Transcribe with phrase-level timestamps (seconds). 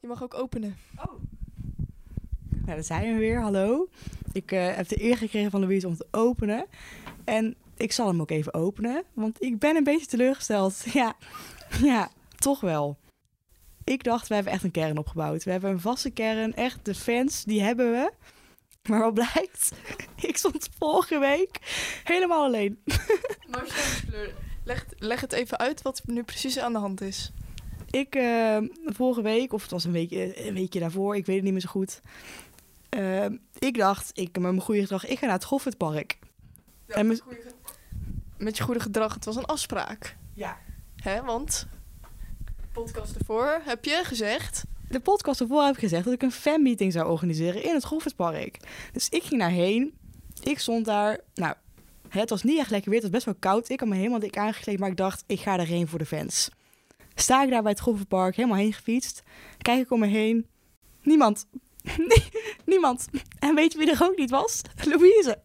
[0.00, 0.76] Je mag ook openen.
[0.96, 1.08] Nou,
[2.64, 3.40] daar zijn we weer.
[3.40, 3.88] Hallo.
[4.32, 6.66] Ik eh, heb de eer gekregen van Louise om te openen.
[7.24, 10.84] En ik zal hem ook even openen, want ik ben een beetje teleurgesteld.
[10.92, 11.16] Ja,
[11.82, 12.98] ja toch wel.
[13.84, 15.44] Ik dacht, we hebben echt een kern opgebouwd.
[15.44, 18.12] We hebben een vaste kern, echt de fans, die hebben we.
[18.88, 19.72] Maar wat blijkt?
[20.28, 21.58] Ik stond vorige week
[22.04, 22.82] helemaal alleen.
[23.50, 23.64] Maar
[24.64, 27.32] leg, leg het even uit wat nu precies aan de hand is.
[27.90, 31.44] Ik, eh, vorige week, of het was een weekje, een weekje daarvoor, ik weet het
[31.44, 32.00] niet meer zo goed.
[32.88, 33.24] Eh,
[33.58, 36.18] ik dacht, ik met mijn goede gedrag, ik ga naar het Goffertpark.
[36.86, 37.22] En met,
[38.36, 40.16] met je goede gedrag, het was een afspraak.
[40.34, 40.58] Ja.
[40.96, 41.66] Hè, want
[42.72, 44.64] podcast ervoor heb je gezegd...
[44.88, 48.56] De podcast ervoor heb ik gezegd dat ik een fanmeeting zou organiseren in het Goffertpark.
[48.92, 49.94] Dus ik ging daarheen.
[50.42, 51.20] Ik stond daar.
[51.34, 51.54] Nou,
[52.08, 53.00] het was niet echt lekker weer.
[53.00, 53.68] Het was best wel koud.
[53.68, 56.50] Ik had me helemaal dik aangekleed, maar ik dacht, ik ga erheen voor de fans.
[57.14, 59.22] Sta ik daar bij het Goffertpark, helemaal heen gefietst.
[59.58, 60.46] Kijk ik om me heen.
[61.02, 61.46] Niemand.
[62.64, 63.08] Niemand.
[63.38, 64.62] En weet je wie er ook niet was?
[64.84, 65.38] Louise.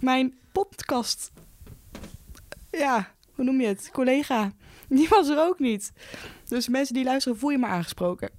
[0.00, 1.32] Mijn podcast.
[2.70, 3.90] Ja, hoe noem je het?
[3.92, 4.52] Collega.
[4.88, 5.92] Die was er ook niet.
[6.48, 8.30] Dus mensen die luisteren, voel je me aangesproken.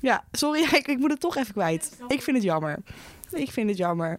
[0.00, 1.98] Ja, sorry, ik, ik moet het toch even kwijt.
[2.08, 2.82] Ik vind het jammer.
[3.30, 4.18] Ik vind het jammer.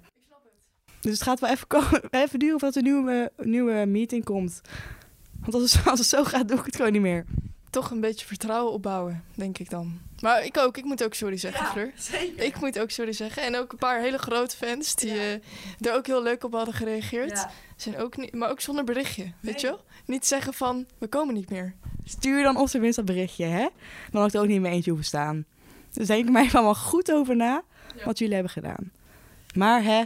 [1.00, 4.62] Dus het gaat wel even, komen, even duren voordat er een nieuwe, nieuwe meeting komt.
[5.42, 7.26] Want als het, als het zo gaat, doe ik het gewoon niet meer.
[7.70, 10.00] Toch een beetje vertrouwen opbouwen, denk ik dan.
[10.22, 10.78] Maar ik ook.
[10.78, 11.92] Ik moet ook sorry zeggen, Ja, Fleur.
[11.96, 12.44] zeker.
[12.44, 13.44] Ik moet ook sorry zeggen.
[13.44, 15.16] En ook een paar hele grote fans die Ja.
[15.16, 15.34] eh,
[15.88, 17.30] er ook heel leuk op hadden gereageerd.
[17.30, 17.52] Ja.
[17.76, 19.82] Zijn ook niet, maar ook zonder berichtje, weet je wel?
[20.06, 21.76] Niet zeggen van, we komen niet meer.
[22.04, 23.68] Stuur dan op zijn minst dat berichtje, hè?
[24.12, 25.46] Dan had ik er ook niet meer eentje hoeven staan.
[25.94, 27.64] Dus denk er mij allemaal goed over na
[27.96, 28.06] Ja.
[28.06, 28.92] wat jullie hebben gedaan.
[29.56, 30.04] Maar hè,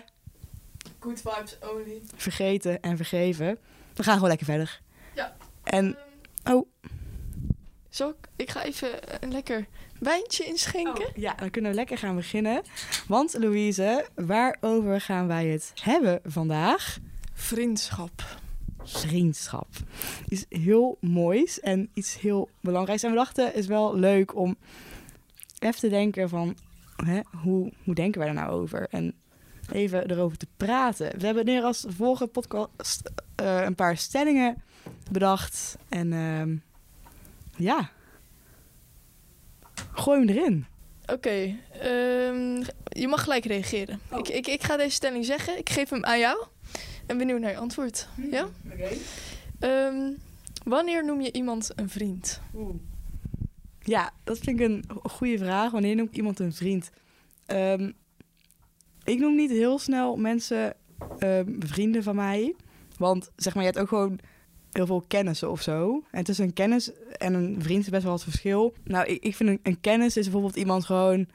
[1.00, 2.02] Good vibes only.
[2.16, 3.58] vergeten en vergeven.
[3.94, 4.82] We gaan gewoon lekker verder.
[5.16, 5.36] Ja.
[5.64, 5.98] En,
[6.44, 6.68] oh,
[7.90, 8.90] Zo, ik, ik ga even
[9.24, 9.68] een lekker
[10.00, 11.12] wijntje inschenken.
[11.16, 12.62] ja, dan kunnen we lekker gaan beginnen.
[13.08, 16.98] Want Louise, waarover gaan wij het hebben vandaag?
[17.34, 18.38] Vriendschap.
[18.84, 19.68] Vriendschap.
[20.28, 23.04] Iets heel moois en iets heel belangrijks.
[23.04, 24.56] En we dachten, het is wel leuk om
[25.60, 26.58] even te denken van,
[27.06, 28.88] hè, hoe, hoe denken wij er nou over?
[28.90, 29.14] En
[29.72, 31.20] even erover te praten.
[31.20, 34.62] We hebben neer als vorige podcast eh, een paar stellingen
[35.14, 35.78] bedacht.
[35.90, 36.56] En ehm,
[37.56, 37.92] ja,
[39.92, 40.66] gooi hem erin.
[41.06, 44.00] Oké, ehm, je mag gelijk reageren.
[44.12, 44.20] Oh.
[44.20, 45.58] Ik, ik, ik ga deze stelling zeggen.
[45.58, 46.46] Ik geef hem aan jou.
[47.06, 48.08] En benieuwd naar je antwoord.
[48.32, 48.48] Ja?
[49.60, 50.12] Ehm,
[50.64, 52.42] wanneer noem je iemand een vriend?
[53.80, 55.72] Ja, dat vind ik een goede vraag.
[55.72, 56.92] Wanneer noem ik iemand een vriend?
[57.46, 57.92] Ehm,
[59.04, 60.76] ik noem niet heel snel mensen
[61.20, 62.56] ehm, vrienden van mij.
[62.98, 64.20] Want zeg maar, je hebt ook gewoon
[64.74, 66.04] heel veel kennissen of zo.
[66.12, 68.74] En tussen een kennis en een vriend is best wel wat verschil.
[68.84, 71.28] Nou, ik, ik vind een, een kennis is bijvoorbeeld iemand gewoon...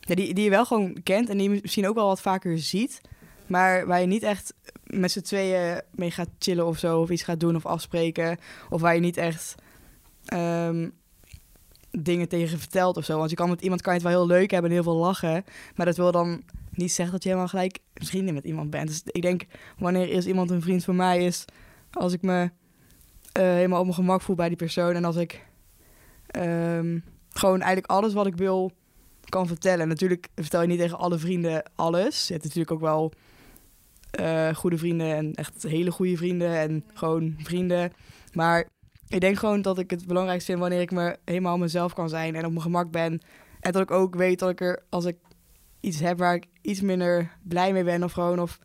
[0.00, 2.58] ja, die, die je wel gewoon kent en die je misschien ook wel wat vaker
[2.58, 3.00] ziet.
[3.46, 4.54] Maar waar je niet echt
[4.84, 7.00] met z'n tweeën mee gaat chillen of zo.
[7.00, 8.38] Of iets gaat doen of afspreken.
[8.70, 9.54] Of waar je niet echt
[10.24, 10.88] ehm,
[11.90, 13.18] dingen tegen vertelt of zo.
[13.18, 14.96] Want je kan met iemand kan je het wel heel leuk hebben en heel veel
[14.96, 15.44] lachen.
[15.74, 16.42] Maar dat wil dan
[16.76, 18.88] niet zeggen dat je helemaal gelijk vrienden met iemand bent.
[18.88, 19.46] Dus ik denk,
[19.78, 21.44] wanneer is iemand een vriend van mij is...
[21.90, 22.50] als ik me
[23.32, 24.94] eh, helemaal op mijn gemak voel bij die persoon.
[24.94, 25.44] En als ik
[26.26, 26.98] ehm,
[27.30, 28.72] gewoon eigenlijk alles wat ik wil
[29.28, 29.88] kan vertellen.
[29.88, 32.26] Natuurlijk vertel je niet tegen alle vrienden alles.
[32.26, 33.12] Je hebt natuurlijk ook wel
[34.10, 37.92] eh, goede vrienden en echt hele goede vrienden en gewoon vrienden.
[38.32, 38.68] Maar
[39.08, 42.34] ik denk gewoon dat ik het belangrijkste vind wanneer ik me helemaal mezelf kan zijn
[42.34, 43.20] en op mijn gemak ben.
[43.60, 45.16] En dat ik ook weet dat ik er, als ik
[45.86, 48.58] iets heb waar ik iets minder blij mee ben of gewoon of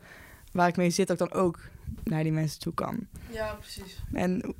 [0.52, 1.60] waar ik mee zit, dat ik dan ook
[2.04, 3.06] naar die mensen toe kan.
[3.30, 3.96] Ja, precies.
[4.12, 4.54] En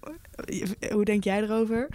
[0.93, 1.89] hoe denk jij erover?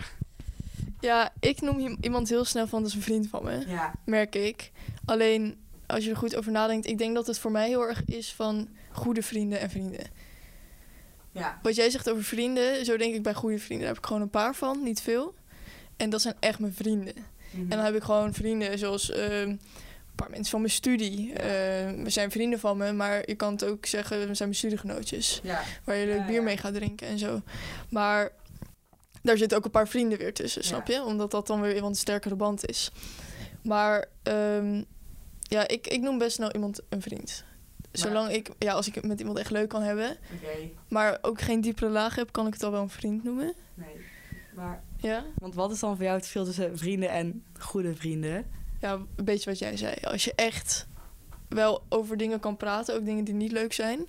[1.00, 3.68] Ja, ik noem iemand heel snel van, dat is een vriend van me.
[3.68, 3.94] Ja.
[4.06, 4.72] merk ik.
[5.06, 8.06] Alleen als je er goed over nadenkt, ik denk dat het voor mij heel erg
[8.06, 10.06] is van goede vrienden en vrienden.
[11.32, 11.60] Ja.
[11.62, 13.86] Wat jij zegt over vrienden, zo denk ik bij goede vrienden.
[13.86, 15.34] Daar heb ik gewoon een paar van, niet veel.
[15.98, 17.16] En dat zijn echt mijn vrienden.
[17.52, 19.56] En dan heb ik gewoon vrienden zoals ehm,
[20.18, 21.34] paar mensen van mijn studie.
[21.34, 21.48] Eh,
[22.04, 25.40] we zijn vrienden van me, maar je kan het ook zeggen, we zijn mijn studiegenootjes.
[25.44, 25.62] ja.
[25.84, 27.42] Waar je leuk bier mee gaat drinken en zo.
[27.90, 28.32] Maar
[29.22, 31.04] daar zitten ook een paar vrienden weer tussen, snap je?
[31.04, 32.92] Omdat dat dan weer iemand een sterkere band is.
[33.64, 34.84] Maar ehm,
[35.42, 37.44] ja, ik, ik noem best snel iemand een vriend.
[37.92, 40.70] Zolang ik, ja, als ik het met iemand echt leuk kan hebben, Oké.
[40.88, 43.54] maar ook geen diepere laag heb, kan ik het al wel een vriend noemen.
[43.74, 44.06] Nee.
[44.56, 48.46] Maar, Ja, want wat is dan voor jou het verschil tussen vrienden en goede vrienden?
[48.82, 49.94] Ja een beetje wat jij zei.
[50.02, 50.88] Als je echt
[51.50, 54.08] wel over dingen kan praten, ook dingen die niet leuk zijn,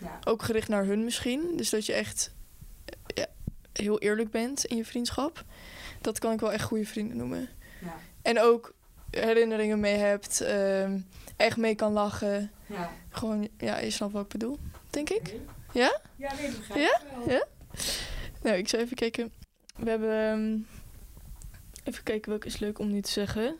[0.00, 0.18] Ja.
[0.24, 1.56] ook gericht naar hun misschien.
[1.56, 2.34] Dus dat je echt
[2.84, 3.26] eh, ja,
[3.72, 5.44] heel eerlijk bent in je vriendschap.
[6.00, 7.48] Dat kan ik wel echt goede vrienden noemen.
[7.80, 7.96] Ja.
[8.22, 8.74] En ook
[9.10, 10.40] herinneringen mee hebt.
[10.40, 10.98] ehm,
[11.36, 12.50] echt mee kan lachen.
[12.66, 12.90] Ja.
[13.08, 14.58] Gewoon, ja, je snapt wat ik bedoel.
[14.90, 15.34] Denk ik.
[15.72, 16.00] Ja?
[16.16, 17.00] Ja, nee, dat begrijp Ja?
[17.00, 17.30] ik wel.
[17.34, 17.44] Ja?
[18.42, 19.32] Nou, ik zou even kijken.
[19.76, 20.10] We hebben...
[20.32, 20.58] ehm,
[21.84, 23.56] even kijken welke is leuk om nu te zeggen.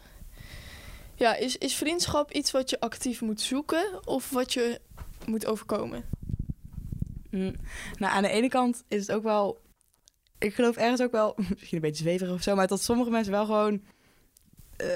[1.24, 4.80] Ja, is, is vriendschap iets wat je actief moet zoeken of wat je
[5.26, 6.04] moet overkomen?
[7.30, 7.54] Mm.
[7.98, 9.60] Nou, aan de ene kant is het ook wel...
[10.38, 11.34] Ik geloof ergens ook wel...
[11.58, 12.54] Misschien een beetje zweverig of zo...
[12.54, 13.82] maar dat sommige mensen wel gewoon...
[14.76, 14.92] eh,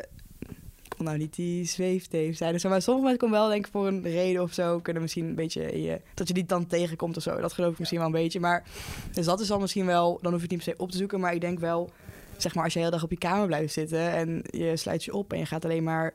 [0.82, 2.52] ik wil nou niet die zweefteef zijn.
[2.52, 4.80] Dus, maar sommige mensen komen wel denk ik voor een reden of zo...
[4.80, 5.82] kunnen misschien een beetje...
[5.82, 7.40] je, dat je die dan tegenkomt of zo.
[7.40, 8.40] Dat geloof ik misschien wel een beetje.
[8.40, 8.64] Maar
[9.12, 10.18] dus dat is dan misschien wel...
[10.22, 11.20] Dan hoef je het niet per se op te zoeken.
[11.20, 11.90] Maar ik denk wel...
[12.38, 14.12] Zeg maar als je de hele dag op je kamer blijft zitten...
[14.12, 16.14] en je sluit je op en je gaat alleen maar...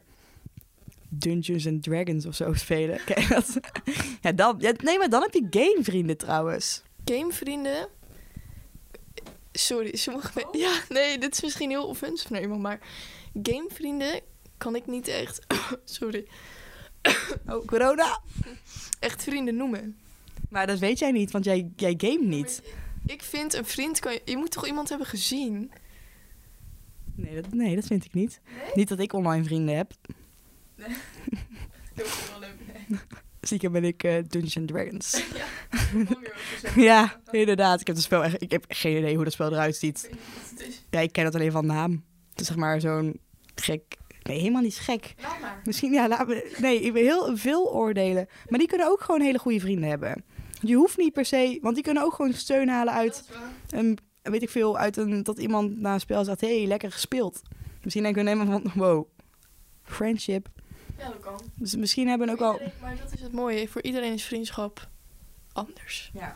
[1.16, 3.00] Dungeons and Dragons of zo spelen.
[3.06, 3.60] Kijk, dat,
[4.22, 6.82] ja, dan, ja, nee, maar dan heb je gamevrienden trouwens.
[7.06, 7.88] Gamevrienden.
[9.52, 10.60] Sorry, sommige mensen.
[10.60, 12.80] Ja, nee, dit is misschien heel offensief naar iemand, maar
[13.44, 14.22] gamevrienden
[14.58, 15.40] kan ik niet echt.
[15.86, 16.28] Sorry.
[17.48, 18.20] Oh, corona.
[19.00, 19.98] Echt vrienden noemen.
[20.50, 22.62] Maar dat weet jij niet, want jij, jij game niet.
[23.06, 24.22] Ik vind een vriend kan je.
[24.26, 25.72] Je moet toch iemand hebben gezien?
[27.16, 28.42] Nee, dat, nee, dat vind ik niet.
[28.74, 29.92] Niet dat ik online vrienden heb.
[33.42, 35.24] Stiekem ben ik eh, Dungeons Dragons.
[36.76, 37.82] ja, inderdaad.
[37.82, 40.10] Ik heb het spel echt, ik heb geen idee hoe dat spel eruit ziet.
[40.90, 42.04] Ja, ik ken het alleen van naam.
[42.30, 43.20] Het is zeg maar zo'n
[43.56, 43.84] gek...
[44.24, 45.14] Nee, helemaal niet gek.
[45.22, 45.62] Laat maar.
[45.64, 46.56] Misschien, ja, laat me...
[46.58, 48.28] Nee, ik wil heel veel oordelen.
[48.50, 50.24] Maar die kunnen ook gewoon hele goede vrienden hebben.
[50.62, 51.58] Je hoeft niet per se...
[51.62, 53.30] Want die kunnen ook gewoon steun halen uit
[53.70, 53.98] een,
[54.32, 57.42] weet ik veel, uit een, dat iemand na een spel zegt, hé, hey, lekker gespeeld.
[57.82, 59.08] Misschien denken we helemaal van, wow,
[59.84, 60.48] friendship.
[60.98, 61.40] Ja, dat kan.
[61.56, 62.60] Dus misschien hebben we ook al...
[62.82, 63.68] Maar dat is het mooie.
[63.68, 64.90] Voor iedereen is vriendschap
[65.52, 66.12] anders.
[66.14, 66.36] Ja.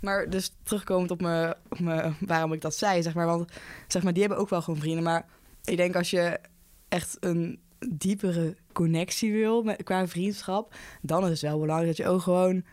[0.00, 3.50] Maar dus terugkomend op me, op me, waarom ik dat zei, zeg maar, want
[3.88, 5.02] zeg maar, die hebben ook wel gewoon vrienden.
[5.02, 5.26] Maar
[5.64, 6.40] ik denk als je
[6.88, 12.12] echt een diepere connectie wil met, qua vriendschap, dan is het wel belangrijk dat je
[12.12, 12.64] ook gewoon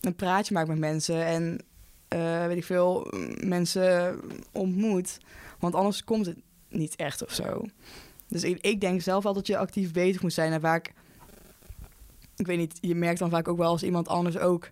[0.00, 1.64] een praatje maakt met mensen en
[2.10, 3.12] eh, weet ik veel,
[3.44, 4.20] mensen
[4.52, 5.18] ontmoet.
[5.58, 6.36] Want anders komt het
[6.68, 7.64] niet echt of zo.
[8.28, 10.52] Dus ik, denk zelf wel dat je actief bezig moet zijn.
[10.52, 10.92] En vaak,
[12.36, 14.70] ik weet niet, je merkt dan vaak ook wel als iemand anders ook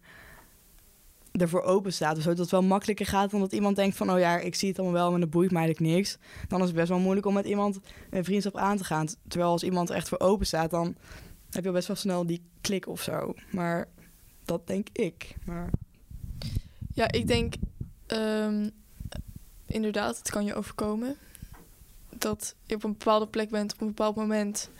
[1.33, 2.19] ervoor open staat.
[2.19, 4.11] zo, dat het wel makkelijker gaat dan dat iemand denkt van...
[4.11, 6.19] oh ja, ik zie het allemaal wel, maar dat boeit mij eigenlijk niks.
[6.49, 7.79] Dan is het best wel moeilijk om met iemand
[8.11, 9.07] een vriendschap aan te gaan.
[9.29, 10.97] Terwijl als iemand er echt voor open staat, dan
[11.51, 13.35] heb je al best wel snel die klik of zo.
[13.51, 13.89] Maar
[14.45, 15.35] dat denk ik.
[15.45, 15.71] Maar
[16.99, 17.55] Ja, ik denk
[18.07, 18.69] ehm,
[19.67, 21.17] inderdaad, het kan je overkomen.
[22.11, 24.71] Dat je op een bepaalde plek bent op een bepaald moment.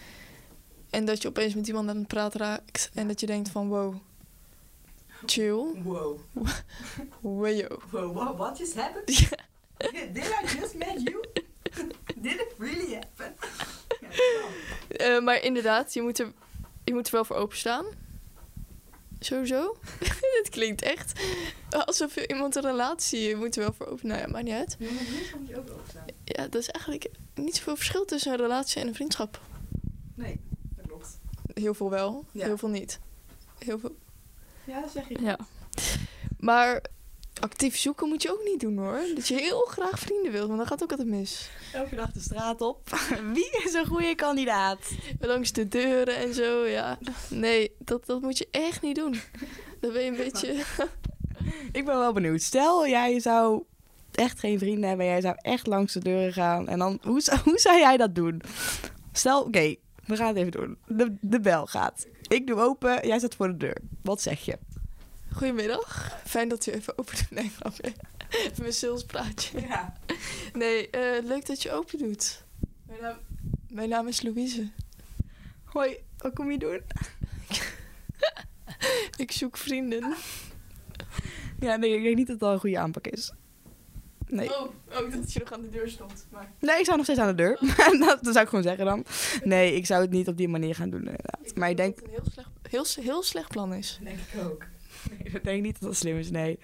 [0.91, 2.91] En dat je opeens met iemand aan het praten raakt.
[2.95, 3.95] En dat je denkt van wow,
[5.27, 5.83] chill.
[5.83, 6.19] wow,
[7.21, 7.69] Wayo.
[7.91, 9.07] wow, what, what just happened?
[10.15, 11.25] Did I just met you?
[12.25, 13.35] Did it really happen?
[14.89, 16.33] Eh, maar inderdaad, je moet, er,
[16.85, 17.87] je moet er wel voor openstaan.
[19.21, 19.77] Sowieso.
[20.43, 21.21] Het klinkt echt
[21.71, 24.07] alsof je iemand een relatie moet er wel voor open.
[24.09, 24.77] Nou ja, maakt niet uit.
[24.79, 26.05] Ja, maar vriendschap moet je ook openstaan.
[26.25, 29.41] Ja, dat is eigenlijk niet zoveel verschil tussen een relatie en een vriendschap.
[30.15, 30.41] Nee,
[30.77, 31.19] dat klopt.
[31.55, 32.45] Heel veel wel, Ja.
[32.45, 32.99] heel veel niet.
[33.59, 33.97] Heel veel.
[34.65, 35.21] Ja, dat zeg je.
[35.21, 35.39] Ja.
[36.39, 36.83] Maar
[37.41, 39.01] actief zoeken moet je ook niet doen hoor.
[39.15, 41.51] Dat je heel graag vrienden wilt, want dan gaat ook altijd mis.
[41.73, 42.81] Elke dag de straat op.
[43.35, 44.79] Wie is een goede kandidaat?
[45.21, 46.99] Langs de deuren en zo, ja.
[47.29, 49.15] Nee, dat, dat moet je echt niet doen.
[49.81, 50.55] Dan ben je een beetje...
[51.73, 52.43] Ik ben wel benieuwd.
[52.43, 53.63] Stel, jij zou
[54.15, 55.07] echt geen vrienden hebben.
[55.07, 56.69] Jij zou echt langs de deuren gaan.
[56.69, 58.41] En dan, hoe, zou- hoe zou jij dat doen?
[59.13, 59.75] Stel, oké,
[60.07, 60.79] we gaan het even doen.
[60.87, 62.07] De, de bel gaat.
[62.29, 63.77] Ik doe open, jij staat voor de deur.
[64.03, 64.59] Wat zeg je?
[65.33, 66.17] Goedemiddag.
[66.25, 67.31] Fijn dat u even open doet.
[67.31, 67.93] Nee, grapje.
[68.29, 69.61] Even mijn salespraatje.
[69.61, 69.93] Ja.
[70.53, 72.45] Nee, eh, leuk dat je open doet.
[72.87, 73.17] Mijn naam,
[73.69, 74.71] mijn naam is Louise.
[75.65, 76.81] Hoi, wat kom je doen?
[79.17, 80.15] Ik zoek vrienden.
[81.61, 83.33] Ja, nee, ik denk niet dat dat een goede aanpak is.
[84.27, 84.51] Nee.
[84.59, 86.27] Oh, ook dat je nog aan de deur stond.
[86.31, 87.59] Maar Nee, ik zou nog steeds aan de deur.
[88.07, 89.05] dat, dat zou ik gewoon zeggen dan.
[89.45, 91.55] Nee, ik zou het niet op die manier gaan doen inderdaad.
[91.55, 91.97] Maar ik denk...
[91.97, 92.49] dat het een heel slecht,
[92.97, 93.99] heel, heel slecht plan is.
[94.03, 94.65] Denk ik ook.
[95.23, 96.59] Nee, dat denk ik niet dat dat slim is, nee.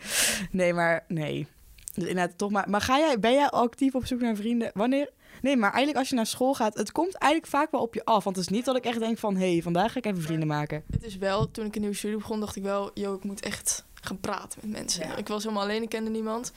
[0.50, 1.46] Nee, maar nee.
[1.94, 2.70] Dus inderdaad, toch maar...
[2.70, 4.70] Maar ga jij, ben jij actief op zoek naar vrienden?
[4.74, 5.10] Wanneer?
[5.42, 6.74] Nee, maar eigenlijk als je naar school gaat...
[6.74, 8.24] Het komt eigenlijk vaak wel op je af.
[8.24, 9.36] Want het is niet dat ik echt denk van...
[9.36, 10.84] Hé, hey, vandaag ga ik even vrienden maken.
[10.90, 12.90] Het is wel, toen ik een nieuwe studie begon, dacht ik wel...
[12.94, 15.06] Yo, ik moet echt gaan praten met mensen.
[15.06, 15.16] Ja.
[15.16, 16.52] Ik was helemaal alleen, ik kende niemand.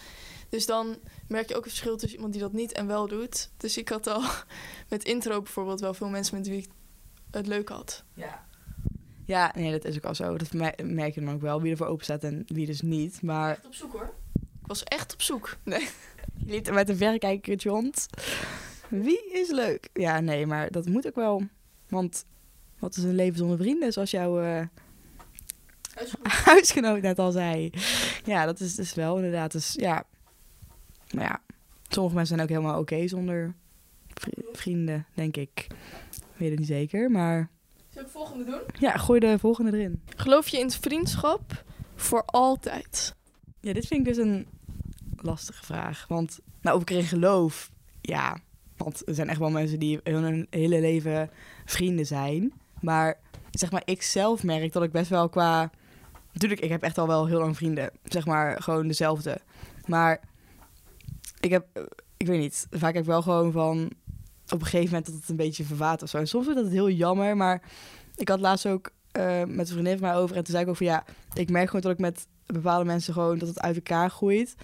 [0.50, 3.50] Dus dan merk je ook het verschil tussen iemand die dat niet en wel doet.
[3.58, 4.24] Dus ik had al
[4.90, 6.70] met intro bijvoorbeeld wel veel mensen met wie ik
[7.32, 8.04] het leuk had.
[8.14, 8.47] Ja.
[9.28, 10.38] Ja, nee, dat is ook al zo.
[10.38, 11.62] Dat me- merk je dan ook wel.
[11.62, 13.22] Wie ervoor open staat en wie dus niet.
[13.22, 14.14] Maar Echt op zoek hoor.
[14.62, 15.58] Ik was echt op zoek.
[15.64, 15.80] Nee.
[16.46, 18.08] Je liep er met een verrekijkertje rond.
[18.90, 19.90] Wie is leuk?
[19.94, 21.44] Ja, nee, maar dat moet ook wel.
[21.90, 22.26] Want
[22.80, 24.62] wat is een leven zonder vrienden, zoals jouw eh,
[26.24, 27.70] huisgenoot net al zei.
[28.26, 29.52] Ja, dat is dus wel inderdaad.
[29.52, 30.04] Dus ja,
[31.14, 31.42] maar ja,
[31.88, 33.54] sommige mensen zijn ook helemaal oké zonder
[34.14, 35.68] vri- vrienden, denk ik.
[36.12, 37.50] Ik weet het niet zeker, maar
[37.98, 38.62] Zal ik volgende doen?
[38.80, 40.02] ja, gooi de volgende erin.
[40.16, 41.64] Geloof je in vriendschap
[41.96, 43.16] voor altijd?
[43.60, 44.48] Ja, dit vind ik dus een
[45.16, 46.06] lastige vraag.
[46.08, 48.38] Want, nou, of ik erin geloof, ja.
[48.76, 51.30] Want er zijn echt wel mensen die hun hele leven
[51.66, 52.54] vrienden zijn.
[52.82, 53.20] Maar,
[53.52, 55.72] zeg maar, ik zelf merk dat ik best wel qua...
[56.32, 57.92] Natuurlijk, ik heb echt al wel heel lang vrienden.
[58.04, 59.42] Zeg maar, gewoon dezelfde.
[59.86, 60.20] Maar,
[61.40, 61.84] ik heb, eh,
[62.18, 63.92] ik weet niet, vaak heb ik wel gewoon van...
[64.50, 66.18] Op een gegeven moment dat het een beetje verwatert of zo.
[66.18, 67.62] En soms vind ik dat heel jammer, maar...
[68.18, 70.36] Ik had laatst ook eh, met een vriendin van mij over.
[70.36, 73.14] En toen zei ik ook van, ja, ik merk gewoon dat ik met bepaalde mensen
[73.14, 74.56] gewoon dat het uit elkaar groeit.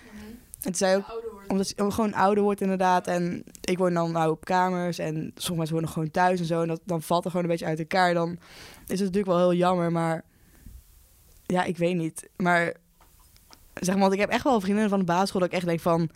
[0.56, 3.08] En toen zei ook, omdat je gewoon ouder wordt inderdaad.
[3.08, 6.62] En ik woon dan nou op kamers en sommige mensen wonen gewoon thuis en zo.
[6.62, 8.13] En dat, dan valt er gewoon een beetje uit elkaar.
[8.13, 8.30] Dan
[8.88, 10.24] is het natuurlijk wel heel jammer, maar
[11.46, 12.30] ja, ik weet niet.
[12.36, 12.74] Maar
[13.74, 15.80] zeg maar, want ik heb echt wel vriendinnen van de basisschool dat ik echt denk
[15.80, 16.10] van...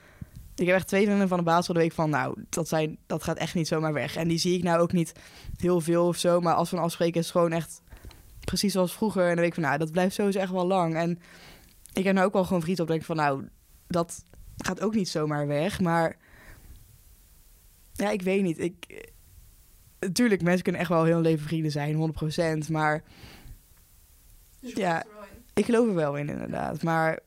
[0.58, 3.24] Ik heb echt twee vriendinnen van de basisschool dat ik van, nou, dat, zijn, dat
[3.24, 4.16] gaat echt niet zomaar weg.
[4.16, 5.12] En die zie ik nou ook niet
[5.58, 6.40] heel veel of zo.
[6.42, 7.82] Maar als we dan afspreken is het gewoon echt
[8.40, 9.22] precies zoals vroeger.
[9.22, 10.96] En dan weet ik van, nou, dat blijft sowieso echt wel lang.
[10.96, 11.20] En
[11.94, 13.48] ik heb nou ook wel gewoon vrienden op dat ik van, nou,
[13.88, 14.24] dat
[14.58, 15.80] gaat ook niet zomaar weg.
[15.80, 16.18] Maar
[17.94, 18.60] ja, ik weet niet.
[18.60, 19.10] Ik,
[20.00, 22.14] natuurlijk, mensen kunnen echt wel heel leven vrienden zijn,
[22.68, 22.72] 100%.
[22.72, 23.04] Maar
[24.60, 25.06] Ja.
[25.54, 26.84] ik geloof er wel in, inderdaad.
[26.84, 27.20] Maar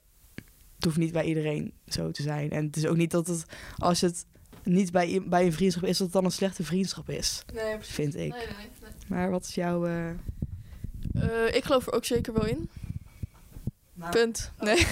[0.80, 2.50] het hoeft niet bij iedereen zo te zijn.
[2.50, 3.44] En het is ook niet dat het,
[3.78, 4.25] als het
[4.62, 7.94] niet bij, bij een vriendschap is, dat het dan een slechte vriendschap is, Nee, precies.
[7.94, 8.18] vind ik.
[8.18, 8.68] Nee, nee, nee.
[8.82, 8.90] nee.
[9.06, 9.87] Maar wat is jouw...
[9.87, 10.08] eh,
[11.14, 12.70] Eh, ik geloof er ook zeker wel in.
[13.94, 14.52] nou, Punt.
[14.58, 14.76] Nee.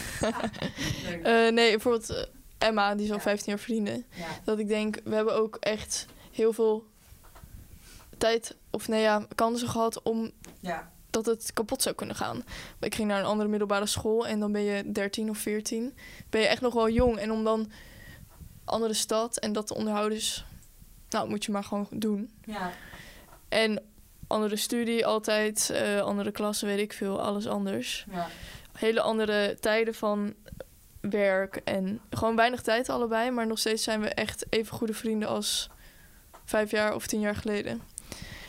[1.04, 1.22] leuk.
[1.22, 2.28] Eh, nee, bijvoorbeeld
[2.58, 3.22] Emma, die is al Ja.
[3.22, 4.04] 15 jaar vrienden.
[4.14, 4.26] ja.
[4.44, 6.86] Dat ik denk, we hebben ook echt heel veel
[8.18, 10.30] tijd, of nee ja, kansen gehad om
[10.60, 10.92] ja.
[11.10, 12.42] Dat het kapot zou kunnen gaan.
[12.80, 15.94] Ik ging naar een andere middelbare school en dan ben je 13 of 14.
[16.30, 17.18] Ben je echt nog wel jong.
[17.18, 17.70] En om dan
[18.64, 20.44] andere stad en dat te onderhouden is,
[21.10, 22.30] nou, moet je maar gewoon doen.
[22.44, 22.70] ja.
[23.48, 23.82] En
[24.26, 28.06] andere studie altijd, eh, andere klassen, weet ik veel, alles anders.
[28.10, 28.26] ja.
[28.72, 30.34] Hele andere tijden van
[31.00, 33.30] werk en gewoon weinig tijd allebei.
[33.30, 35.68] Maar nog steeds zijn we echt even goede vrienden als
[36.44, 37.82] vijf jaar of tien jaar geleden.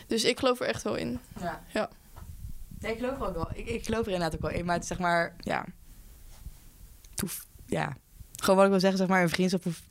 [0.06, 1.20] Dus ik geloof er echt wel in.
[1.40, 1.62] Ja.
[1.72, 1.88] Ja.
[2.80, 3.48] Nee, ik geloof er ook wel.
[3.54, 4.64] Ik, ik geloof er inderdaad ook wel in.
[4.64, 5.64] Maar het is zeg maar, ja.
[7.14, 7.96] Toef, ja.
[8.36, 9.82] Gewoon wat ik wil zeggen, zeg maar, een vriendschap hoeft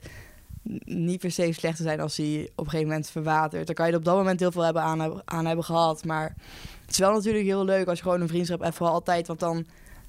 [0.86, 3.66] niet per se slecht te zijn als die op een gegeven moment verwatert.
[3.66, 6.06] Dan kan je er op dat moment heel veel hebben aan, hebben- aan hebben gehad.
[6.06, 6.36] Maar
[6.82, 9.28] het is wel natuurlijk heel leuk als je gewoon een vriendschap hebt voor altijd.
[9.28, 9.66] Want dan,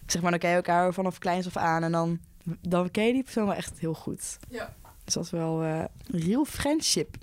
[0.06, 1.82] zeg maar, dan ken je elkaar vanaf kleins af aan.
[1.82, 2.18] En dan,
[2.60, 4.38] dan ken je die persoon wel echt heel goed.
[4.49, 4.75] Ja.
[5.04, 7.16] Dus dat is wel eh real friendship.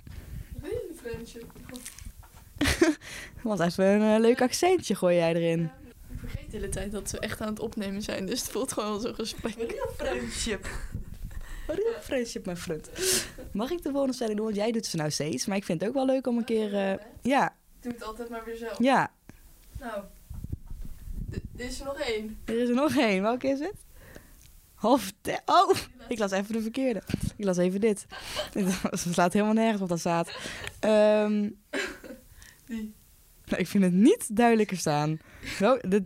[3.42, 5.70] Want even een eh, leuk accentje gooi jij erin.
[6.10, 8.26] Ik vergeet de hele tijd dat we echt aan het opnemen zijn.
[8.26, 9.54] Dus het voelt gewoon als een gesprek.
[9.54, 10.66] Real friendship.
[11.66, 12.90] Real friendship, mijn vriend.
[13.52, 14.44] Mag ik de volgende stelling doen?
[14.46, 15.46] Want jij doet ze nou steeds.
[15.46, 16.74] Maar ik vind het ook wel leuk om een keer...
[16.74, 18.78] eh, ja, Doe het altijd maar weer zelf.
[18.78, 19.10] ja.
[19.80, 20.02] Nou,
[21.30, 22.38] d- dit is er nog één.
[22.44, 23.22] Er is er nog één.
[23.22, 23.74] Welke is het?
[24.74, 25.70] Half te- Oh,
[26.08, 27.02] ik las even de verkeerde.
[27.36, 28.06] Ik las even dit.
[28.90, 30.30] Het slaat helemaal nergens op dat staat.
[30.80, 31.48] Ehm,
[32.68, 35.18] Nou, ik vind het niet duidelijker staan.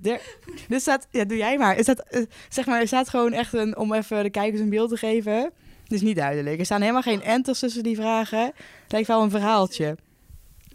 [0.01, 0.21] Der-
[0.69, 1.07] dit staat...
[1.11, 1.77] Ja, doe jij maar.
[1.77, 3.77] Er staat, eh, zeg maar, er staat gewoon echt een...
[3.77, 5.43] Om even de kijkers een beeld te geven.
[5.83, 6.59] Het is niet duidelijk.
[6.59, 8.45] Er staan helemaal geen enters tussen die vragen.
[8.83, 9.97] Het lijkt wel een verhaaltje.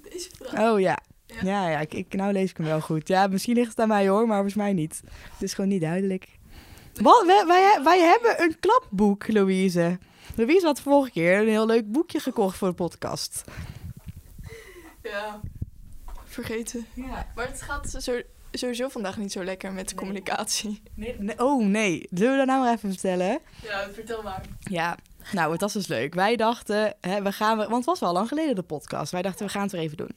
[0.10, 0.72] Deze vraag.
[0.72, 0.98] Oh ja.
[1.26, 1.36] Ja.
[1.44, 3.08] Ja, ja, ik, ik, nou lees ik hem wel goed.
[3.08, 5.02] Ja, misschien ligt het aan mij hoor, maar volgens mij niet.
[5.34, 6.28] Het is gewoon niet duidelijk.
[7.02, 10.00] Wat, wij, wij, wij hebben een klapboek, Louise.
[10.36, 13.44] Louise had vorige keer een heel leuk boekje gekocht voor de podcast.
[15.04, 15.40] Ja.
[16.44, 16.86] Vergeten.
[16.94, 17.28] Ja.
[17.36, 20.04] Maar het gaat zo, sowieso vandaag niet zo lekker met de Nee.
[20.04, 20.82] communicatie.
[20.94, 23.40] Nee, oh nee, zullen we dat nou maar even vertellen?
[23.64, 24.42] Ja, vertel maar.
[24.60, 24.98] Ja,
[25.32, 26.14] nou, het was dus leuk.
[26.14, 29.12] Wij dachten, hè, we gaan, want het was wel lang geleden de podcast.
[29.12, 30.12] Wij dachten, we gaan het weer even doen.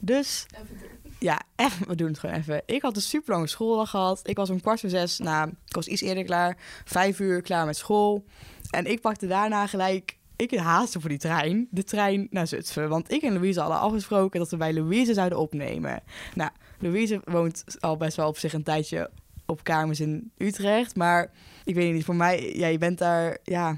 [0.00, 0.90] Dus Even doen.
[1.18, 2.62] Ja, even, we doen het gewoon even.
[2.66, 4.20] Ik had een super lange schooldag gehad.
[4.22, 6.56] Ik was om kwart voor zes, nou, ik was iets eerder klaar.
[6.84, 8.24] Vijf uur klaar met school.
[8.70, 10.16] En ik pakte daarna gelijk,
[10.50, 12.88] ik haastte voor die trein, de trein naar Zutphen.
[12.88, 16.02] Want ik en Louise hadden afgesproken dat we bij Louise zouden opnemen.
[16.34, 19.10] Nou, Louise woont al best wel op zich een tijdje
[19.46, 20.96] op kamers in Utrecht.
[20.96, 21.30] Maar
[21.64, 23.70] ik weet niet, voor mij, ja, je bent daar, ja,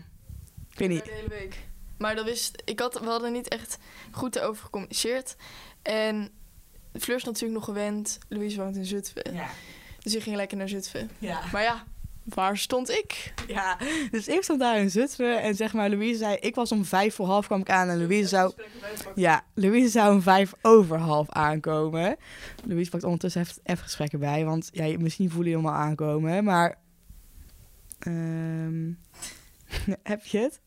[0.70, 1.04] ik weet niet.
[1.04, 1.58] De hele week.
[1.98, 3.78] Maar dat wist, ik had, we hadden niet echt
[4.10, 5.36] goed erover gecommuniceerd.
[5.82, 6.28] En
[6.92, 8.18] Fleur is natuurlijk nog gewend.
[8.28, 9.34] Louise woont in Zutphen.
[9.34, 9.48] Ja,
[9.98, 11.10] Dus ik ging lekker naar Zutphen.
[11.18, 11.40] ja.
[11.52, 11.84] Maar ja,
[12.24, 13.34] waar stond ik?
[13.46, 13.78] Ja,
[14.10, 17.14] dus ik stond daar in Zutphen en zeg maar, Louise zei, ik was om vijf
[17.14, 18.52] voor half kwam ik aan en Louise zou,
[19.14, 22.16] ja, Louise zou om vijf over half aankomen.
[22.64, 25.72] Louise pakt ondertussen even, even gesprekken bij, want ja, je- misschien voel je hem al
[25.72, 26.78] aankomen, maar
[27.98, 28.90] ehm,
[30.02, 30.60] heb je het?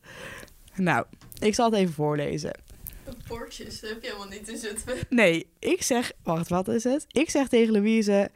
[0.74, 1.04] Nou,
[1.38, 2.52] ik zal het even voorlezen.
[3.28, 4.96] Poortjes, dat heb je helemaal niet in Zutphen.
[5.08, 7.04] Nee, ik zeg, wacht, wat is het?
[7.08, 8.30] Ik zeg tegen Louise,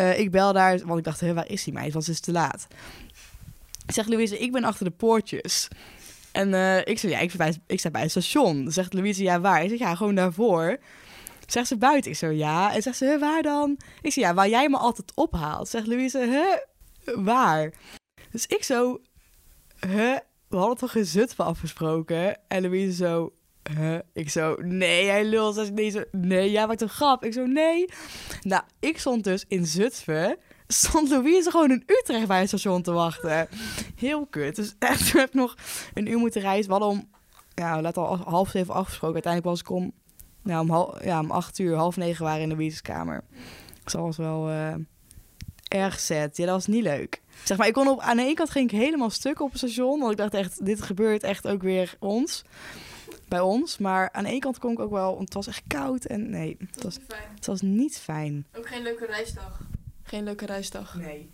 [0.00, 1.92] eh, ik bel daar, want ik dacht, hè, waar is die meid?
[1.92, 2.66] Want ze is te laat.
[3.86, 5.68] Ik zeg, Louise, ik ben achter de poortjes.
[6.32, 7.32] En eh, ik zeg, ja, ik,
[7.66, 8.70] ik sta bij het station.
[8.70, 9.62] Zegt Louise, ja, waar?
[9.62, 10.78] Ik zeg, ja, gewoon daarvoor.
[11.46, 12.10] Zegt ze buiten?
[12.10, 12.74] Ik zo, ja.
[12.74, 13.78] En zegt ze, "Huh, waar dan?
[14.02, 15.68] Ik zeg, ja, waar jij me altijd ophaalt.
[15.68, 17.72] Zegt Louise, huh, waar?
[18.30, 19.00] Dus ik zo,
[19.80, 20.16] huh,
[20.48, 22.48] we hadden toch in Zutphen afgesproken?
[22.48, 23.32] En Louise zo,
[24.12, 25.54] Ik zo, nee, hij lult.
[25.54, 27.24] Ze nee, zo, nee, jij maakt een grap.
[27.24, 27.84] Ik zo, nee.
[28.40, 30.36] Nou, ik stond dus in Zutphen.
[30.66, 33.48] Stond Louise gewoon in Utrecht bij het station te wachten.
[33.96, 34.56] Heel kut.
[34.56, 35.54] Dus echt, heb ik nog
[35.94, 36.66] een uur moeten reizen.
[36.66, 37.08] We hadden om,
[37.54, 39.14] ja, laat al half zeven afgesproken.
[39.14, 39.92] Uiteindelijk was ik om,
[40.44, 43.24] om, ja, om acht uur, half negen waren in Louise's kamer.
[43.84, 44.74] Dus dat was wel eh,
[45.68, 46.36] erg zet.
[46.36, 47.20] Ja, dat was niet leuk.
[47.44, 49.58] Zeg maar, ik kon op, aan de ene kant ging ik helemaal stuk op het
[49.58, 50.00] station.
[50.00, 52.44] Want ik dacht echt, dit gebeurt echt ook weer ons.
[53.30, 53.78] Bij ons.
[53.78, 56.04] Maar aan de ene kant kon ik ook wel, want het was echt koud.
[56.04, 57.22] En nee, het was, fijn.
[57.34, 58.46] het was niet fijn.
[58.56, 59.60] Ook geen leuke reisdag.
[60.02, 60.94] Geen leuke reisdag.
[60.94, 61.30] Nee.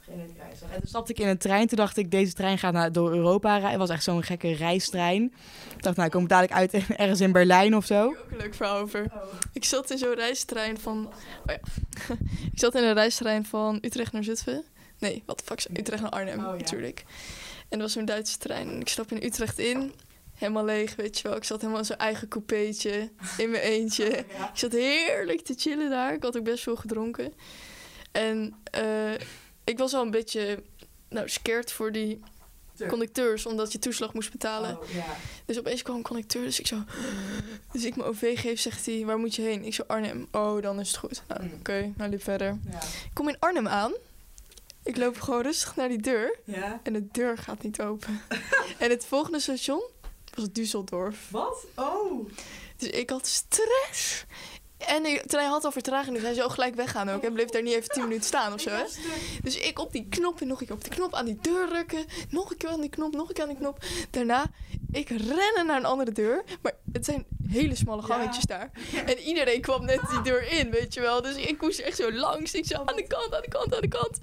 [0.00, 0.70] Geen leuke reisdag.
[0.70, 1.66] En toen stapte ik in een trein.
[1.66, 3.70] Toen dacht ik, deze trein gaat naar, door Europa rijden.
[3.70, 5.22] Het was echt zo'n gekke reistrein.
[5.76, 7.94] Ik dacht, nou, ik kom dadelijk uit ergens in Berlijn of zo.
[7.94, 9.06] Daar heb ik ook een leuk verhaal over.
[9.52, 11.06] Ik zat in zo'n reistrein van...
[11.06, 11.12] Oh
[11.46, 11.58] ja.
[12.52, 14.64] ik zat in een reistrein van Utrecht naar Zutphen.
[14.98, 15.78] Nee, wat de fuck.
[15.78, 16.56] Utrecht naar Arnhem, Oh, ja.
[16.56, 17.04] natuurlijk.
[17.68, 18.68] En dat was zo'n Duitse trein.
[18.68, 19.92] En ik stap in Utrecht in.
[20.36, 21.36] Helemaal leeg, weet je wel.
[21.36, 23.10] Ik zat helemaal in zo'n eigen coupeetje.
[23.38, 24.06] In mijn eentje.
[24.18, 26.14] Ik zat heerlijk te chillen daar.
[26.14, 27.32] Ik had ook best veel gedronken.
[28.12, 29.12] En eh,
[29.64, 30.62] ik was al een beetje...
[31.08, 32.20] Nou, scared voor die
[32.88, 33.46] conducteurs.
[33.46, 34.78] Omdat je toeslag moest betalen.
[34.78, 34.82] Oh.
[35.44, 36.82] Dus opeens kwam een conducteur, dus ik zo...
[37.72, 39.64] Dus ik mijn OV geef, zegt hij, waar moet je heen?
[39.64, 40.26] Ik zo, Arnhem.
[40.32, 41.22] Oh, dan is het goed.
[41.28, 41.52] Nou, Mm.
[41.58, 42.58] oké, nou liep verder.
[43.04, 43.92] Ik kom in Arnhem aan.
[44.82, 46.38] Ik loop gewoon rustig naar die deur.
[46.82, 48.20] En de deur gaat niet open.
[48.78, 49.82] en het volgende station
[50.36, 51.30] was Düsseldorf.
[51.30, 51.64] Wat?
[51.74, 52.28] Oh.
[52.76, 54.24] Dus ik had stress.
[54.76, 57.22] En de trein had al vertraging, dus hij zou gelijk weggaan ook.
[57.22, 58.82] En bleef daar niet even 10 minuten staan of zo, hè?
[59.42, 61.68] Dus ik op die knop en nog een keer op die knop aan die deur
[61.68, 62.04] drukken.
[62.30, 63.84] Nog een keer aan die knop, nog een keer aan die knop.
[64.10, 64.50] Daarna,
[64.92, 66.44] ik rennen naar een andere deur.
[66.62, 68.14] Maar het zijn hele smalle Ja.
[68.14, 68.70] gangetjes daar.
[69.06, 71.22] En iedereen kwam net die deur in, weet je wel.
[71.22, 72.54] Dus ik moest echt zo langs.
[72.54, 74.18] Ik zo aan de kant, aan de kant, aan de kant.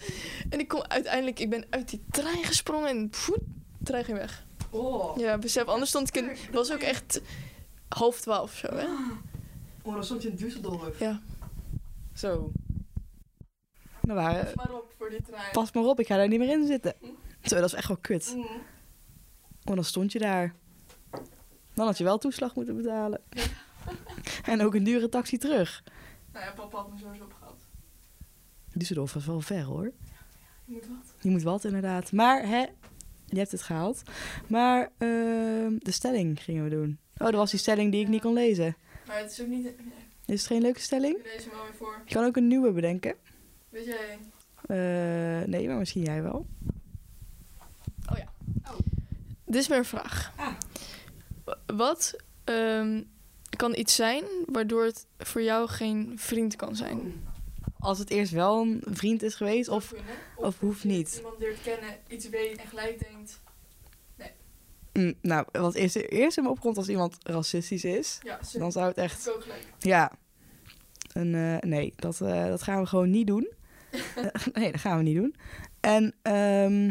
[0.49, 3.39] En ik kom uiteindelijk, ik ben uit die trein gesprongen en voet,
[3.77, 4.45] de trein ging weg.
[4.73, 5.17] Oh.
[5.17, 7.21] Ja, besef, anders stond ik in, het was ook echt
[7.87, 8.85] half twaalf of zo, hè.
[9.81, 10.97] Oh, dan stond je in Düsseldorf.
[10.99, 11.21] Ja.
[12.13, 12.51] Zo.
[14.01, 15.51] Nou, waren, maar op voor die trein.
[15.51, 16.95] pas maar op, ik ga daar niet meer in zitten.
[17.43, 18.33] Zo, dat is echt wel kut.
[18.35, 18.45] Mm.
[19.63, 20.55] Oh, dan stond je daar.
[21.73, 23.21] Dan had je wel toeslag moeten betalen.
[24.51, 25.83] en ook een dure taxi terug.
[26.31, 27.61] Nou ja, papa had me sowieso opgehaald.
[28.77, 29.91] Düsseldorf was wel ver hoor.
[30.65, 31.13] Je moet wat.
[31.21, 32.11] Je moet wat inderdaad.
[32.11, 32.65] Maar hè,
[33.33, 34.01] je hebt het gehaald.
[34.47, 36.97] Maar ehm, de stelling gingen we doen.
[37.17, 38.75] Oh, dat was die stelling die ik niet kon lezen.
[39.07, 39.65] Maar het is ook niet...
[40.25, 41.17] Is het geen leuke stelling?
[41.17, 42.01] Ik lees hem wel weer voor.
[42.05, 43.15] Je kan ook een nieuwe bedenken.
[43.69, 44.17] Weet jij...
[44.63, 46.45] Eh, nee, maar misschien jij wel.
[49.53, 50.31] Dit is mijn vraag.
[50.35, 50.53] Ah.
[51.65, 53.01] Wat ehm,
[53.57, 57.23] kan iets zijn waardoor het voor jou geen vriend kan zijn?
[57.83, 59.93] Als het eerst wel een vriend is geweest of...
[60.35, 61.15] of hoeft niet.
[61.17, 63.41] Iemand leert kennen, iets weet en gelijk denkt...
[64.93, 68.87] Mm, nou, wat eerst, eerst in me opkomt als iemand racistisch is, Ja, dan zou
[68.87, 69.31] het echt...
[69.31, 69.63] ook gelijk.
[69.79, 70.11] Ja.
[71.13, 73.47] En, eh, nee, dat, eh, dat gaan we gewoon niet doen.
[74.15, 75.35] Eh, nee, dat gaan we niet doen.
[75.79, 76.85] En ehm,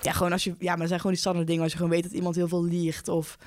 [0.00, 0.54] ja, gewoon als je...
[0.58, 2.48] Ja, maar dat zijn gewoon die standaard dingen als je gewoon weet dat iemand heel
[2.48, 3.38] veel liegt of...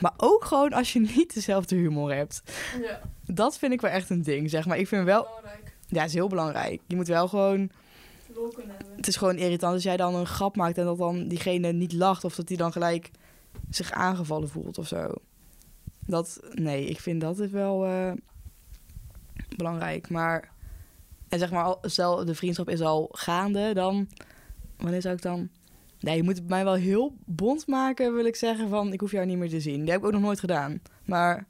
[0.00, 2.42] Maar ook gewoon als je niet dezelfde humor hebt.
[2.80, 4.78] Ja, Dat vind ik wel echt een ding, zeg maar.
[4.78, 5.22] Ik vind wel...
[5.22, 5.75] belangrijk.
[5.86, 6.80] Ja, is heel belangrijk.
[6.86, 7.70] Je moet wel gewoon...
[8.96, 11.92] Het is gewoon irritant als jij dan een grap maakt en dat dan diegene niet
[11.92, 13.10] lacht of dat die dan gelijk
[13.70, 15.12] zich aangevallen voelt of zo.
[16.06, 18.12] Dat, nee, ik vind dat is wel eh,
[19.56, 20.08] belangrijk.
[20.10, 20.52] Maar,
[21.28, 24.08] en zeg maar, al- stel de vriendschap is al gaande, dan,
[24.76, 25.48] wanneer zou ik dan...
[26.00, 29.10] Nee, je moet het mij wel heel bond maken, wil ik zeggen, van ik hoef
[29.10, 29.80] jou niet meer te zien.
[29.80, 30.80] Die heb ik ook nog nooit gedaan.
[31.04, 31.46] Maar,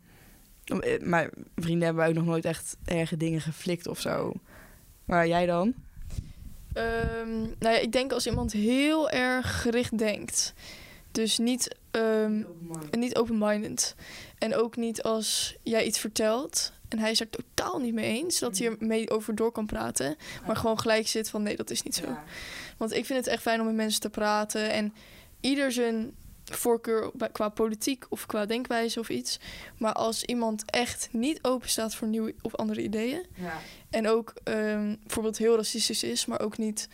[0.66, 4.32] eh, mijn vrienden hebben ook nog nooit echt erge dingen geflikt of zo.
[5.04, 5.74] Maar jij dan?
[6.72, 10.54] Ehm, nou ja, ik denk als iemand heel erg gericht denkt.
[11.12, 12.42] Dus niet, ehm,
[12.90, 13.94] niet open-minded.
[14.38, 18.38] En ook niet als jij iets vertelt en hij is er totaal niet mee eens,
[18.38, 20.16] dat hij er mee over door kan praten.
[20.46, 22.16] Maar gewoon gelijk zit van nee, dat is niet zo.
[22.76, 24.70] Want ik vind het echt fijn om met mensen te praten.
[24.70, 24.94] En
[25.40, 26.14] ieder zijn
[26.52, 29.40] voorkeur qua politiek of qua denkwijze of iets.
[29.78, 33.26] Maar als iemand echt niet open staat voor nieuwe of andere ideeën.
[33.34, 33.58] Ja.
[33.90, 36.88] En ook ehm, bijvoorbeeld heel racistisch is, maar ook niet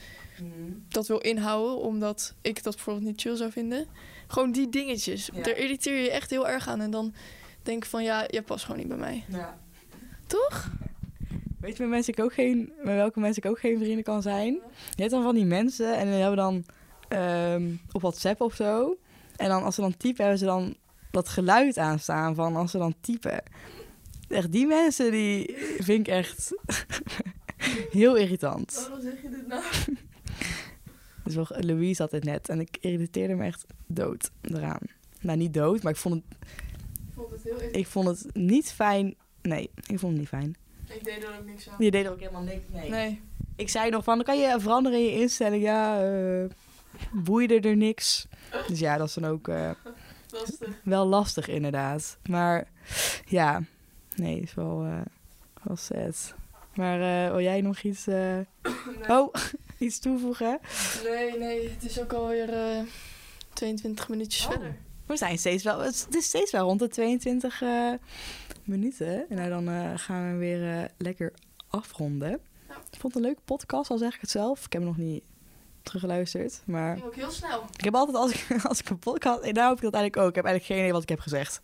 [0.88, 3.86] dat wil inhouden, omdat ik dat bijvoorbeeld niet chill zou vinden.
[4.26, 5.30] Gewoon die dingetjes.
[5.34, 5.42] Ja.
[5.42, 6.80] Daar irriteer je je echt heel erg aan.
[6.80, 7.14] En dan
[7.62, 9.24] denk ik van ja, je past gewoon niet bij mij.
[9.28, 9.58] Ja.
[10.26, 10.70] Toch?
[11.60, 14.22] Weet je met, mensen ik ook geen, met welke mensen ik ook geen vrienden kan
[14.22, 14.52] zijn?
[14.94, 16.64] Je hebt dan van die mensen en die hebben dan
[17.08, 18.96] ehm, op WhatsApp of zo.
[19.42, 20.76] En dan als ze dan typen, hebben ze dan
[21.10, 23.42] dat geluid aanstaan van als ze dan typen.
[24.28, 26.52] Echt, die mensen die vind ik echt
[27.98, 28.74] heel irritant.
[28.74, 29.62] Waarom zeg je dit nou?
[31.24, 34.80] Dus wel, Louise had het net en ik irriteerde me echt dood eraan.
[35.20, 36.24] Nou, niet dood, maar ik vond het,
[37.06, 39.14] Ik vond het heel ik vond het niet fijn.
[39.42, 40.56] Nee, ik vond het niet fijn.
[40.88, 41.76] Ik deed er ook niks aan.
[41.78, 42.90] Je deed er ook helemaal niks mee.
[42.90, 43.20] Nee.
[43.56, 45.62] Ik zei nog van, dan kan je veranderen in je instelling.
[45.62, 46.44] Ja, eh
[47.12, 48.26] boeide er niks.
[48.66, 49.70] Dus ja, dat is dan ook eh,
[50.30, 50.68] Lastig.
[50.84, 52.18] wel lastig inderdaad.
[52.28, 52.68] Maar
[53.26, 53.62] ja,
[54.16, 55.00] nee, is wel, eh
[55.62, 56.34] wel sad.
[56.74, 58.06] Maar eh, wil jij nog iets,
[59.08, 59.34] oh,
[59.78, 60.58] iets toevoegen?
[61.04, 61.68] Nee, nee.
[61.70, 62.82] Het is ook alweer eh
[63.52, 64.50] 22 minuutjes Oh.
[64.50, 64.76] verder.
[65.06, 67.92] We zijn steeds wel, het is steeds wel rond de 22 eh,
[68.64, 69.28] minuten.
[69.28, 71.32] En nou, dan gaan we weer lekker
[71.68, 72.32] afronden.
[72.90, 74.64] Ik vond het een leuke podcast, al zeg ik het zelf.
[74.64, 75.22] Ik heb hem nog niet
[75.82, 76.94] teruggeluisterd, maar...
[76.94, 77.64] ging ook heel snel.
[77.76, 79.40] Ik heb altijd, als ik, als ik een podcast...
[79.40, 80.28] En nou heb ik dat eigenlijk ook.
[80.28, 81.60] Ik heb eigenlijk geen idee wat ik heb gezegd.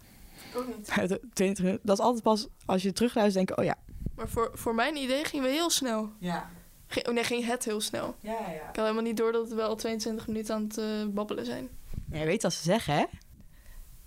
[0.50, 0.90] Ik ook niet.
[0.90, 1.86] Uit de 20 minuten.
[1.86, 3.64] Dat is altijd pas als je terugluistert denk ik...
[3.64, 3.76] Oh ja.
[4.14, 6.12] Maar voor, voor mijn idee gingen we heel snel.
[6.18, 6.50] Ja.
[7.02, 8.14] Oh nee, ging het heel snel.
[8.20, 8.48] Ja, ja.
[8.48, 11.68] Ik had helemaal niet door dat we wel 22 minuten aan het eh, babbelen zijn.
[12.10, 13.04] Ja, je weet wat ze zeggen, hè?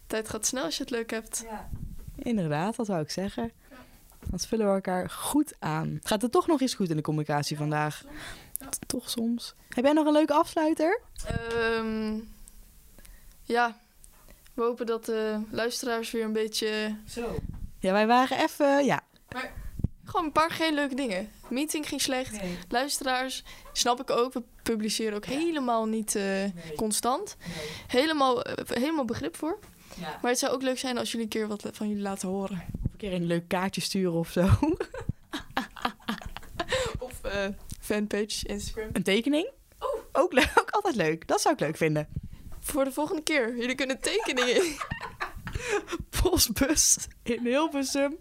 [0.08, 1.43] Tijd gaat snel als je het leuk hebt.
[1.50, 1.69] Ja.
[2.15, 3.52] Inderdaad, dat wou ik zeggen.
[3.69, 3.76] Ja.
[4.30, 6.00] Dan vullen we elkaar goed aan.
[6.04, 8.04] Gaat er toch nog eens goed in de communicatie vandaag?
[8.62, 8.69] Ja.
[8.88, 9.54] Toch soms.
[9.69, 11.02] Heb jij nog een leuke afsluiter?
[11.26, 12.19] Ehm,
[13.43, 13.78] ja,
[14.54, 16.95] we hopen dat de luisteraars weer een beetje...
[17.08, 17.36] Zo.
[17.80, 18.86] Ja, wij waren even...
[18.86, 19.04] Ja.
[20.06, 21.30] Gewoon een paar geen leuke dingen.
[21.50, 22.41] Meeting ging slecht.
[22.41, 22.58] Nee.
[22.69, 23.43] Luisteraars,
[23.74, 24.34] snap ik ook.
[24.34, 26.43] We publiceren ook helemaal niet eh,
[26.76, 27.38] constant.
[27.88, 29.60] Helemaal, eh, helemaal begrip voor.
[30.00, 30.17] Ja.
[30.21, 32.63] Maar het zou ook leuk zijn als jullie een keer wat van jullie laten horen.
[32.84, 34.47] Of een keer een leuk kaartje sturen of zo.
[37.00, 37.47] Of eh,
[37.91, 38.89] fanpage, Instagram.
[38.93, 39.49] Een tekening?
[39.80, 39.99] Oh.
[40.12, 41.27] Ook, leuk, ook altijd leuk.
[41.27, 42.08] Dat zou ik leuk vinden.
[42.60, 43.58] Voor de volgende keer.
[43.58, 44.62] Jullie kunnen tekeningen...
[46.21, 48.17] Postbus in Hilversum.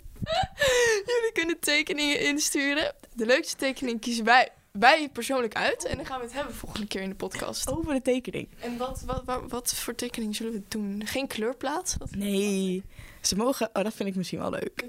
[1.07, 2.95] jullie kunnen tekeningen insturen.
[3.15, 5.85] De leukste tekening kiezen wij, wij persoonlijk uit.
[5.85, 7.71] En dan gaan we het hebben volgende keer in de podcast.
[7.71, 8.49] Over de tekening.
[8.61, 11.03] En wat, wat, wat, wat voor tekening zullen we doen?
[11.07, 11.97] Geen kleurplaat?
[12.11, 12.85] Nee.
[13.21, 13.71] Ze mogen...
[13.73, 14.87] Oh, dat vind ik misschien wel leuk.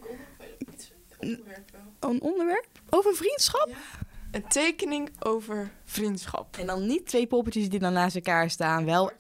[0.58, 2.10] iets onderwerp wel.
[2.12, 2.68] Een onderwerp?
[2.90, 3.70] Over vriendschap?
[4.32, 6.58] Een tekening over vriendschap.
[6.58, 8.86] En dan niet twee poppetjes die dan naast elkaar staan.
[8.86, 9.12] Wel...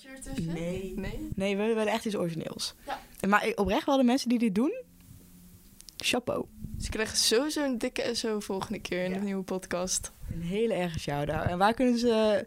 [0.41, 0.93] Nee.
[0.95, 1.30] Nee?
[1.36, 2.74] Nee, we willen echt iets origineels.
[2.86, 3.00] Ja.
[3.28, 4.84] Maar oprecht wel de mensen die dit doen...
[5.97, 6.45] Chapeau.
[6.80, 9.17] Ze krijgen sowieso een dikke SO volgende keer in Ja.
[9.17, 10.12] de nieuwe podcast.
[10.34, 11.47] Een hele erge shout-out.
[11.47, 12.45] En waar kunnen ze...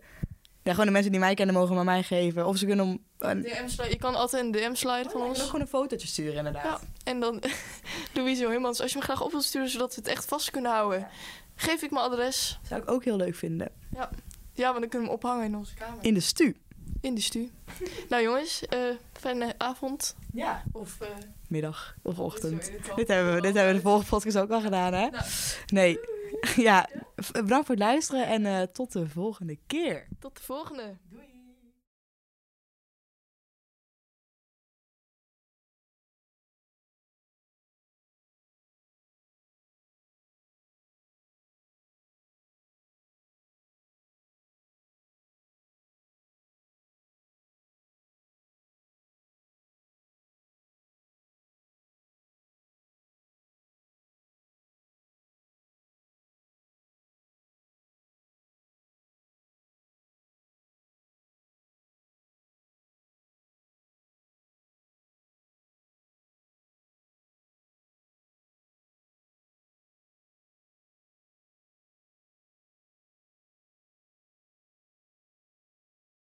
[0.63, 2.47] Ja, gewoon de mensen die mij kennen mogen maar mij geven.
[2.47, 2.85] Of ze kunnen...
[2.85, 3.43] om- Een...
[3.43, 5.39] DM je kan altijd een DM sliden van Oh, ja, je kan ons.
[5.41, 6.65] ook gewoon een fotootje sturen inderdaad.
[6.65, 7.43] Ja, en dan
[8.15, 10.71] Louise Heumans, als je me graag op wilt sturen zodat we het echt vast kunnen
[10.71, 11.09] houden, Ja.
[11.55, 12.59] Geef ik mijn adres.
[12.69, 13.73] Zou ik ook heel leuk vinden.
[14.55, 16.05] Ja, want dan kunnen we hem ophangen in onze kamer.
[16.05, 16.57] In de stu.
[17.01, 17.51] In de stu.
[18.09, 18.81] nou jongens, eh,
[19.13, 20.17] fijne avond.
[20.33, 20.63] Ja.
[20.73, 21.09] Of eh,
[21.49, 22.73] Middag of ochtend.
[22.97, 25.09] dit hebben, we, dit hebben we de vorige podcast ook al gedaan, hè?
[25.11, 25.25] Nou.
[25.67, 25.99] Nee.
[26.57, 26.89] Ja,
[27.33, 30.07] bedankt voor het luisteren en eh, tot de volgende keer.
[30.19, 30.97] Tot de volgende.
[31.11, 31.34] Doei.